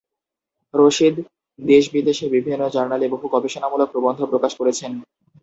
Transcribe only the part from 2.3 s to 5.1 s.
বিভিন্ন জার্নালে বহু গবেষণামূলক প্রবন্ধ প্রকাশ করেছেন।